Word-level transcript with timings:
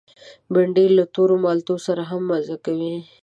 بېنډۍ 0.53 0.87
له 0.97 1.03
تور 1.15 1.29
مالټو 1.43 1.75
سره 1.85 2.03
هم 2.09 2.21
مزه 2.29 2.55
لري 2.67 2.93